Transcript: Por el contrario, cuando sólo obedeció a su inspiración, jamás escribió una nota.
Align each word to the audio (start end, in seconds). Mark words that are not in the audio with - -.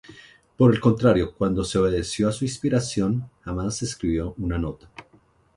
Por 0.57 0.73
el 0.73 0.79
contrario, 0.79 1.35
cuando 1.37 1.63
sólo 1.63 1.85
obedeció 1.87 2.27
a 2.27 2.31
su 2.31 2.43
inspiración, 2.43 3.29
jamás 3.41 3.83
escribió 3.83 4.33
una 4.39 4.57
nota. 4.57 4.89